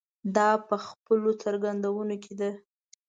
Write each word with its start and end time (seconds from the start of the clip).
دا 0.35 0.49
په 0.67 0.75
خپلو 0.87 1.29
څرګندونو 1.43 2.15
کې 2.23 2.33
ده. 2.39 2.51